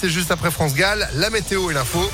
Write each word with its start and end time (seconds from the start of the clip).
C'est 0.00 0.10
juste 0.10 0.30
après 0.30 0.52
France 0.52 0.74
Gall, 0.76 1.08
la 1.14 1.28
météo 1.28 1.72
et 1.72 1.74
l'info. 1.74 2.08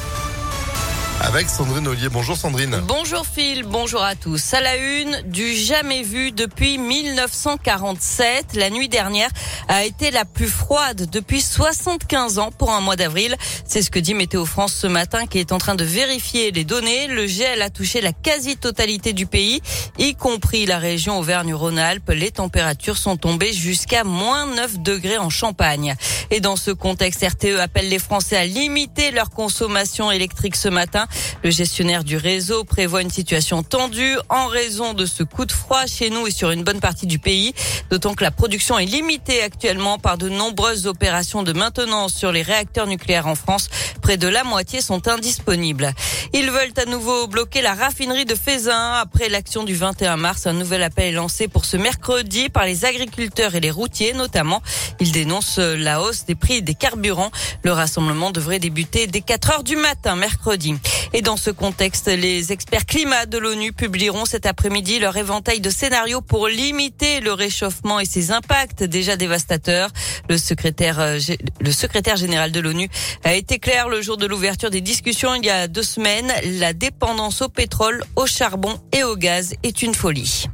Avec 1.20 1.48
Sandrine 1.48 1.86
Ollier. 1.86 2.08
Bonjour 2.08 2.36
Sandrine. 2.36 2.82
Bonjour 2.86 3.24
Phil, 3.24 3.62
bonjour 3.62 4.02
à 4.02 4.16
tous. 4.16 4.52
À 4.52 4.60
la 4.60 4.76
une, 4.76 5.22
du 5.26 5.54
jamais 5.54 6.02
vu 6.02 6.32
depuis 6.32 6.76
1947. 6.76 8.56
La 8.56 8.68
nuit 8.68 8.88
dernière 8.88 9.30
a 9.68 9.84
été 9.84 10.10
la 10.10 10.24
plus 10.24 10.48
froide 10.48 11.08
depuis 11.10 11.40
75 11.40 12.38
ans 12.38 12.50
pour 12.50 12.72
un 12.72 12.80
mois 12.80 12.96
d'avril. 12.96 13.36
C'est 13.64 13.80
ce 13.80 13.90
que 13.90 14.00
dit 14.00 14.12
Météo 14.12 14.44
France 14.44 14.74
ce 14.74 14.86
matin 14.86 15.26
qui 15.26 15.38
est 15.38 15.52
en 15.52 15.58
train 15.58 15.76
de 15.76 15.84
vérifier 15.84 16.50
les 16.50 16.64
données. 16.64 17.06
Le 17.06 17.26
gel 17.26 17.62
a 17.62 17.70
touché 17.70 18.00
la 18.00 18.12
quasi-totalité 18.12 19.12
du 19.12 19.26
pays, 19.26 19.62
y 19.98 20.14
compris 20.16 20.66
la 20.66 20.78
région 20.78 21.18
Auvergne-Rhône-Alpes. 21.20 22.10
Les 22.10 22.32
températures 22.32 22.98
sont 22.98 23.16
tombées 23.16 23.52
jusqu'à 23.52 24.04
moins 24.04 24.46
9 24.46 24.80
degrés 24.80 25.18
en 25.18 25.30
Champagne. 25.30 25.94
Et 26.30 26.40
dans 26.40 26.56
ce 26.56 26.72
contexte, 26.72 27.24
RTE 27.24 27.60
appelle 27.60 27.88
les 27.88 27.98
Français 27.98 28.36
à 28.36 28.44
limiter 28.44 29.12
leur 29.12 29.30
consommation 29.30 30.10
électrique 30.10 30.56
ce 30.56 30.68
matin. 30.68 31.03
Le 31.42 31.50
gestionnaire 31.50 32.04
du 32.04 32.16
réseau 32.16 32.64
prévoit 32.64 33.02
une 33.02 33.10
situation 33.10 33.62
tendue 33.62 34.16
en 34.28 34.46
raison 34.46 34.94
de 34.94 35.06
ce 35.06 35.22
coup 35.22 35.44
de 35.44 35.52
froid 35.52 35.86
chez 35.86 36.10
nous 36.10 36.26
et 36.26 36.30
sur 36.30 36.50
une 36.50 36.64
bonne 36.64 36.80
partie 36.80 37.06
du 37.06 37.18
pays, 37.18 37.54
d'autant 37.90 38.14
que 38.14 38.24
la 38.24 38.30
production 38.30 38.78
est 38.78 38.86
limitée 38.86 39.42
actuellement 39.42 39.98
par 39.98 40.18
de 40.18 40.28
nombreuses 40.28 40.86
opérations 40.86 41.42
de 41.42 41.52
maintenance 41.52 42.14
sur 42.14 42.32
les 42.32 42.42
réacteurs 42.42 42.86
nucléaires 42.86 43.26
en 43.26 43.34
France. 43.34 43.68
Près 44.02 44.16
de 44.16 44.28
la 44.28 44.44
moitié 44.44 44.80
sont 44.80 45.08
indisponibles. 45.08 45.92
Ils 46.32 46.50
veulent 46.50 46.72
à 46.76 46.84
nouveau 46.86 47.26
bloquer 47.26 47.62
la 47.62 47.74
raffinerie 47.74 48.24
de 48.24 48.34
Fézin. 48.34 48.94
Après 48.94 49.28
l'action 49.28 49.64
du 49.64 49.74
21 49.74 50.16
mars, 50.16 50.46
un 50.46 50.52
nouvel 50.52 50.82
appel 50.82 51.06
est 51.06 51.12
lancé 51.12 51.48
pour 51.48 51.64
ce 51.64 51.76
mercredi 51.76 52.48
par 52.48 52.64
les 52.64 52.84
agriculteurs 52.84 53.54
et 53.54 53.60
les 53.60 53.70
routiers 53.70 54.12
notamment. 54.12 54.62
Ils 55.00 55.12
dénoncent 55.12 55.58
la 55.58 56.02
hausse 56.02 56.24
des 56.26 56.34
prix 56.34 56.62
des 56.62 56.74
carburants. 56.74 57.30
Le 57.62 57.72
rassemblement 57.72 58.30
devrait 58.30 58.58
débuter 58.58 59.06
dès 59.06 59.20
4 59.20 59.50
heures 59.52 59.64
du 59.64 59.76
matin 59.76 60.16
mercredi. 60.16 60.74
Et 61.16 61.22
dans 61.22 61.36
ce 61.36 61.50
contexte, 61.50 62.08
les 62.08 62.50
experts 62.50 62.86
climat 62.86 63.26
de 63.26 63.38
l'ONU 63.38 63.72
publieront 63.72 64.24
cet 64.24 64.46
après-midi 64.46 64.98
leur 64.98 65.16
éventail 65.16 65.60
de 65.60 65.70
scénarios 65.70 66.20
pour 66.20 66.48
limiter 66.48 67.20
le 67.20 67.32
réchauffement 67.32 68.00
et 68.00 68.04
ses 68.04 68.32
impacts 68.32 68.82
déjà 68.82 69.16
dévastateurs. 69.16 69.90
Le 70.28 70.36
secrétaire, 70.36 70.98
euh, 70.98 71.20
le 71.60 71.70
secrétaire 71.70 72.16
général 72.16 72.50
de 72.50 72.58
l'ONU 72.58 72.88
a 73.22 73.34
été 73.34 73.60
clair 73.60 73.88
le 73.88 74.02
jour 74.02 74.16
de 74.16 74.26
l'ouverture 74.26 74.70
des 74.70 74.80
discussions 74.80 75.36
il 75.36 75.44
y 75.46 75.50
a 75.50 75.68
deux 75.68 75.84
semaines. 75.84 76.32
La 76.58 76.72
dépendance 76.72 77.42
au 77.42 77.48
pétrole, 77.48 78.02
au 78.16 78.26
charbon 78.26 78.76
et 78.90 79.04
au 79.04 79.14
gaz 79.14 79.54
est 79.62 79.82
une 79.82 79.94
folie. 79.94 80.46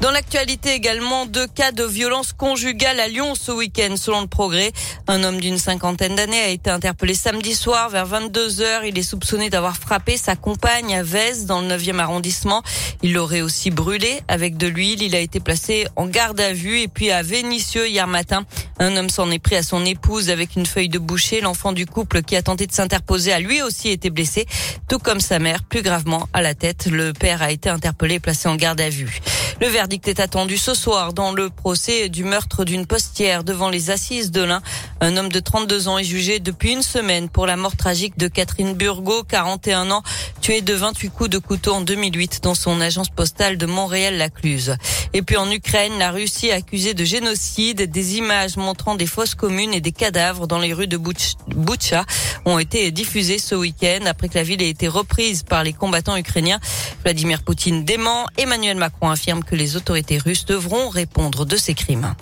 Dans 0.00 0.12
l'actualité 0.12 0.74
également, 0.74 1.26
deux 1.26 1.48
cas 1.48 1.72
de 1.72 1.82
violence 1.82 2.32
conjugale 2.32 3.00
à 3.00 3.08
Lyon 3.08 3.34
ce 3.34 3.50
week-end, 3.50 3.96
selon 3.96 4.20
le 4.20 4.28
progrès. 4.28 4.70
Un 5.08 5.24
homme 5.24 5.40
d'une 5.40 5.58
cinquantaine 5.58 6.14
d'années 6.14 6.38
a 6.38 6.48
été 6.50 6.70
interpellé 6.70 7.14
samedi 7.14 7.52
soir 7.52 7.88
vers 7.88 8.06
22 8.06 8.60
heures. 8.60 8.84
Il 8.84 8.96
est 8.96 9.02
soupçonné 9.02 9.50
d'avoir 9.50 9.76
frappé 9.76 10.16
sa 10.16 10.36
compagne 10.36 10.94
à 10.94 11.02
Vez 11.02 11.46
dans 11.46 11.60
le 11.62 11.66
9e 11.66 11.98
arrondissement. 11.98 12.62
Il 13.02 13.12
l'aurait 13.12 13.40
aussi 13.40 13.70
brûlé 13.72 14.20
avec 14.28 14.56
de 14.56 14.68
l'huile. 14.68 15.02
Il 15.02 15.16
a 15.16 15.18
été 15.18 15.40
placé 15.40 15.88
en 15.96 16.06
garde 16.06 16.40
à 16.40 16.52
vue 16.52 16.78
et 16.78 16.88
puis 16.88 17.10
à 17.10 17.22
Vénissieux 17.22 17.88
hier 17.88 18.06
matin. 18.06 18.44
Un 18.78 18.96
homme 18.96 19.10
s'en 19.10 19.28
est 19.32 19.40
pris 19.40 19.56
à 19.56 19.64
son 19.64 19.84
épouse 19.84 20.30
avec 20.30 20.54
une 20.54 20.66
feuille 20.66 20.88
de 20.88 21.00
boucher. 21.00 21.40
L'enfant 21.40 21.72
du 21.72 21.86
couple 21.86 22.22
qui 22.22 22.36
a 22.36 22.42
tenté 22.42 22.68
de 22.68 22.72
s'interposer 22.72 23.32
a 23.32 23.40
lui 23.40 23.62
aussi 23.62 23.88
été 23.88 24.10
blessé, 24.10 24.46
tout 24.88 25.00
comme 25.00 25.18
sa 25.18 25.40
mère, 25.40 25.64
plus 25.64 25.82
gravement 25.82 26.28
à 26.32 26.40
la 26.40 26.54
tête. 26.54 26.86
Le 26.86 27.12
père 27.12 27.42
a 27.42 27.50
été 27.50 27.68
interpellé 27.68 28.14
et 28.14 28.20
placé 28.20 28.48
en 28.48 28.54
garde 28.54 28.80
à 28.80 28.90
vue. 28.90 29.20
Le 29.60 29.66
verdict 29.66 30.06
est 30.06 30.20
attendu 30.20 30.56
ce 30.56 30.72
soir 30.72 31.12
dans 31.12 31.32
le 31.32 31.50
procès 31.50 32.08
du 32.08 32.22
meurtre 32.22 32.64
d'une 32.64 32.86
postière 32.86 33.42
devant 33.42 33.70
les 33.70 33.90
assises 33.90 34.30
de 34.30 34.42
l'Ain. 34.42 34.62
Un 35.00 35.16
homme 35.16 35.30
de 35.30 35.40
32 35.40 35.88
ans 35.88 35.98
est 35.98 36.04
jugé 36.04 36.38
depuis 36.38 36.72
une 36.72 36.82
semaine 36.82 37.28
pour 37.28 37.44
la 37.44 37.56
mort 37.56 37.76
tragique 37.76 38.16
de 38.16 38.28
Catherine 38.28 38.74
Burgot, 38.74 39.24
41 39.24 39.90
ans, 39.90 40.04
tuée 40.40 40.60
de 40.60 40.74
28 40.74 41.10
coups 41.10 41.30
de 41.30 41.38
couteau 41.38 41.72
en 41.72 41.80
2008 41.80 42.40
dans 42.44 42.54
son 42.54 42.80
agence 42.80 43.10
postale 43.10 43.58
de 43.58 43.66
Montréal-Lacluse. 43.66 44.76
Et 45.12 45.22
puis 45.22 45.36
en 45.36 45.50
Ukraine, 45.50 45.98
la 45.98 46.12
Russie 46.12 46.52
a 46.52 46.56
accusé 46.56 46.94
de 46.94 47.04
génocide. 47.04 47.90
Des 47.90 48.16
images 48.16 48.56
montrant 48.56 48.94
des 48.94 49.06
fosses 49.06 49.34
communes 49.34 49.74
et 49.74 49.80
des 49.80 49.92
cadavres 49.92 50.46
dans 50.46 50.60
les 50.60 50.72
rues 50.72 50.86
de 50.86 50.98
Butcha 50.98 52.04
ont 52.44 52.60
été 52.60 52.90
diffusées 52.92 53.38
ce 53.38 53.56
week-end 53.56 54.06
après 54.06 54.28
que 54.28 54.34
la 54.34 54.44
ville 54.44 54.62
ait 54.62 54.68
été 54.68 54.86
reprise 54.86 55.42
par 55.42 55.64
les 55.64 55.72
combattants 55.72 56.16
ukrainiens. 56.16 56.60
Vladimir 57.02 57.42
Poutine 57.42 57.84
dément. 57.84 58.26
Emmanuel 58.36 58.76
Macron 58.76 59.10
affirme 59.10 59.42
les 59.56 59.76
autorités 59.76 60.18
russes 60.18 60.44
devront 60.44 60.88
répondre 60.88 61.44
de 61.44 61.56
ces 61.56 61.74
crimes. 61.74 62.14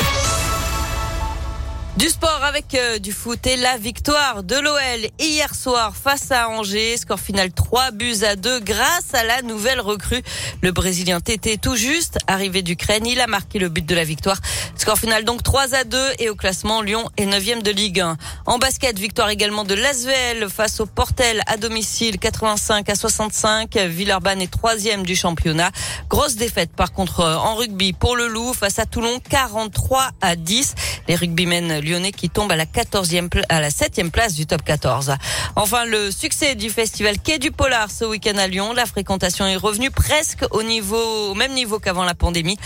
Du 1.97 2.11
sport 2.11 2.45
avec 2.45 2.75
euh, 2.75 2.99
du 2.99 3.11
foot 3.11 3.47
et 3.47 3.57
la 3.57 3.79
victoire 3.79 4.43
de 4.43 4.55
l'OL 4.55 5.11
hier 5.19 5.55
soir 5.55 5.97
face 5.97 6.31
à 6.31 6.51
Angers. 6.51 6.99
Score 6.99 7.19
final 7.19 7.51
3 7.51 7.93
buts 7.93 8.23
à 8.23 8.37
2 8.37 8.61
grâce 8.61 9.15
à 9.15 9.25
la 9.25 9.41
nouvelle 9.41 9.81
recrue. 9.81 10.23
Le 10.61 10.73
Brésilien 10.73 11.21
Tété 11.21 11.57
tout 11.57 11.75
juste 11.75 12.19
arrivé 12.27 12.61
d'Ukraine. 12.61 13.07
Il 13.07 13.19
a 13.19 13.27
marqué 13.27 13.59
le 13.59 13.71
but 13.71 13.87
de 13.87 13.95
la 13.95 14.05
victoire. 14.05 14.39
Score 14.77 14.99
final 14.99 15.25
donc 15.25 15.43
3 15.43 15.75
à 15.75 15.85
2 15.85 15.99
et 16.19 16.29
au 16.29 16.35
classement 16.35 16.83
Lyon 16.83 17.09
est 17.17 17.25
9 17.25 17.63
de 17.63 17.71
Ligue 17.71 18.01
1. 18.01 18.19
En 18.45 18.59
basket, 18.59 18.99
victoire 18.99 19.31
également 19.31 19.65
de 19.65 19.75
l'Asvel 19.75 20.51
face 20.51 20.81
au 20.81 20.87
Portel 20.87 21.41
à 21.47 21.57
domicile 21.57 22.19
85 22.19 22.91
à 22.91 22.95
65. 22.95 23.75
Villeurbanne 23.75 24.43
est 24.43 24.53
troisième 24.53 25.07
du 25.07 25.17
championnat. 25.17 25.71
Grosse 26.11 26.37
défaite 26.37 26.73
par 26.77 26.93
contre 26.93 27.25
en 27.25 27.55
rugby 27.55 27.95
pour 27.95 28.17
le 28.17 28.29
Loup 28.29 28.53
face 28.53 28.79
à 28.79 28.85
Toulon 28.85 29.19
43 29.31 30.11
à 30.21 30.37
10. 30.37 30.75
Les 31.09 31.15
rugbymen 31.15 31.86
lyonnais 31.87 32.13
qui 32.13 32.29
tombent 32.29 32.53
à 32.53 32.57
la 32.57 32.67
14e, 32.67 33.29
à 33.49 33.61
la 33.61 33.71
7e 33.71 34.11
place 34.11 34.35
du 34.35 34.47
top 34.47 34.63
14. 34.63 35.15
Enfin, 35.57 35.85
le 35.85 36.11
succès 36.11 36.55
du 36.55 36.71
festival 36.71 37.19
Quai 37.19 37.39
du 37.39 37.51
Polar 37.51 37.91
ce 37.91 38.05
week-end 38.05 38.37
à 38.37 38.47
Lyon. 38.47 38.73
La 38.73 38.87
fréquentation 38.87 39.47
est 39.47 39.57
revenue 39.57 39.91
presque 39.91 40.45
au 40.51 40.63
niveau, 40.63 41.31
au 41.31 41.35
même 41.35 41.53
niveau 41.53 41.79
qu'avant 41.79 42.05
la 42.05 42.15
pandémie. 42.15 42.59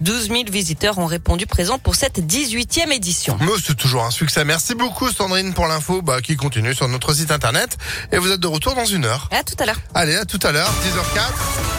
12 0.00 0.28
000 0.28 0.42
visiteurs 0.50 0.98
ont 0.98 1.06
répondu 1.06 1.46
présents 1.46 1.78
pour 1.78 1.94
cette 1.94 2.20
18e 2.20 2.92
édition. 2.92 3.38
Mais 3.40 3.52
c'est 3.64 3.76
toujours 3.76 4.04
un 4.04 4.10
succès. 4.10 4.44
Merci 4.44 4.74
beaucoup 4.74 5.08
Sandrine 5.10 5.54
pour 5.54 5.66
l'info 5.66 6.02
bah, 6.02 6.20
qui 6.20 6.36
continue 6.36 6.74
sur 6.74 6.88
notre 6.88 7.14
site 7.14 7.30
internet. 7.30 7.76
Et 8.12 8.18
vous 8.18 8.30
êtes 8.30 8.40
de 8.40 8.46
retour 8.46 8.74
dans 8.74 8.86
une 8.86 9.04
heure. 9.04 9.28
À 9.30 9.42
tout 9.42 9.56
à 9.58 9.66
l'heure. 9.66 9.80
Allez, 9.94 10.16
à 10.16 10.24
tout 10.24 10.40
à 10.42 10.52
l'heure, 10.52 10.70
10h04. 10.84 11.74